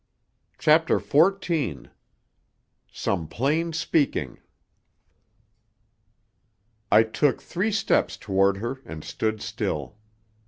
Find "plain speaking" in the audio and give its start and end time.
3.27-4.39